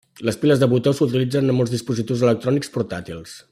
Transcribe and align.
Les 0.27 0.37
piles 0.43 0.61
de 0.63 0.69
botó 0.71 0.93
s'utilitzen 0.99 1.51
en 1.53 1.57
molts 1.59 1.73
dispositius 1.75 2.25
electrònics 2.29 2.75
portàtils. 2.79 3.37